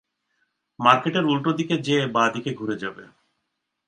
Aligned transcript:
মার্কেটের 0.79 1.25
উল্টো 1.25 1.51
দিকে 1.53 1.75
যেয়ে 1.77 2.05
বাঁ-দিকে 2.07 2.51
ঘুরে 2.53 2.75
যাবে। 2.75 3.03